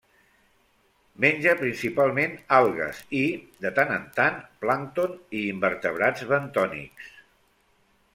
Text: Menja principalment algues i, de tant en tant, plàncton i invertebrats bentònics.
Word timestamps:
Menja 1.25 1.51
principalment 1.57 2.31
algues 2.57 3.01
i, 3.19 3.21
de 3.65 3.71
tant 3.81 3.93
en 3.97 4.07
tant, 4.15 4.39
plàncton 4.65 5.13
i 5.41 5.43
invertebrats 5.53 6.25
bentònics. 6.33 7.13